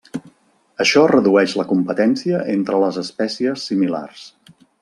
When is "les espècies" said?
2.87-3.71